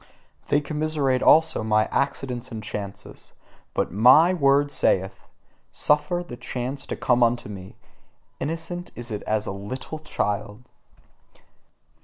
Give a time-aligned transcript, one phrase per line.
[0.47, 3.33] They commiserate also my accidents and chances:
[3.75, 5.27] but MY word saith:
[5.71, 7.75] "Suffer the chance to come unto me:
[8.39, 10.63] innocent is it as a little child!"